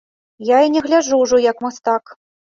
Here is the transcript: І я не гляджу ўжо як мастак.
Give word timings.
І 0.43 0.47
я 0.49 0.61
не 0.75 0.81
гляджу 0.87 1.19
ўжо 1.23 1.41
як 1.43 1.61
мастак. 1.65 2.15